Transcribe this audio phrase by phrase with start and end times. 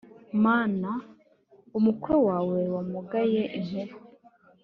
[0.43, 0.89] mana
[1.77, 3.95] umukwe wawe wamugaye inkuba